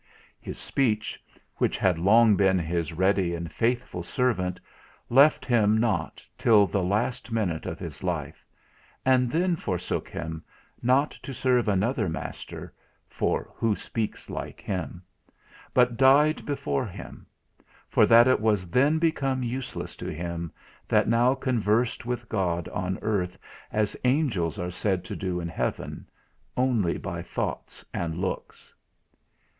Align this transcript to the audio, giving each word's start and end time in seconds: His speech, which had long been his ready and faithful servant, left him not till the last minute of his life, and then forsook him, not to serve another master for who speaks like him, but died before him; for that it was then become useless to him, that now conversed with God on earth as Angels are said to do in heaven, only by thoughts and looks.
His 0.39 0.57
speech, 0.57 1.21
which 1.57 1.77
had 1.77 1.99
long 1.99 2.35
been 2.35 2.57
his 2.57 2.91
ready 2.91 3.35
and 3.35 3.51
faithful 3.51 4.01
servant, 4.01 4.59
left 5.11 5.45
him 5.45 5.77
not 5.77 6.27
till 6.39 6.65
the 6.65 6.81
last 6.81 7.31
minute 7.31 7.67
of 7.67 7.77
his 7.77 8.01
life, 8.01 8.43
and 9.05 9.29
then 9.29 9.55
forsook 9.55 10.09
him, 10.09 10.43
not 10.81 11.11
to 11.21 11.35
serve 11.35 11.67
another 11.67 12.09
master 12.09 12.73
for 13.07 13.53
who 13.55 13.75
speaks 13.75 14.27
like 14.27 14.59
him, 14.59 15.03
but 15.71 15.97
died 15.97 16.47
before 16.47 16.87
him; 16.87 17.27
for 17.87 18.07
that 18.07 18.27
it 18.27 18.39
was 18.39 18.71
then 18.71 18.97
become 18.97 19.43
useless 19.43 19.95
to 19.97 20.11
him, 20.11 20.51
that 20.87 21.07
now 21.07 21.35
conversed 21.35 22.07
with 22.07 22.27
God 22.27 22.67
on 22.69 22.97
earth 23.03 23.37
as 23.71 23.95
Angels 24.03 24.57
are 24.57 24.71
said 24.71 25.03
to 25.03 25.15
do 25.15 25.39
in 25.39 25.47
heaven, 25.47 26.07
only 26.57 26.97
by 26.97 27.21
thoughts 27.21 27.85
and 27.93 28.17
looks. 28.17 28.73